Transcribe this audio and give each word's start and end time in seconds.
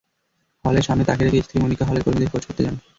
হলের 0.65 0.85
সামনে 0.87 1.03
তাঁকে 1.05 1.23
রেখে 1.23 1.43
স্ত্রী 1.45 1.57
মণিকা 1.59 1.85
হলের 1.85 2.03
কর্মীদের 2.05 2.31
খোঁজ 2.31 2.43
করতে 2.47 2.61
যান। 2.65 2.75